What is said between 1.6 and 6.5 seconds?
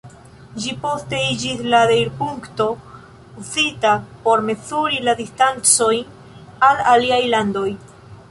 la deirpunkto uzita por mezuri la distancojn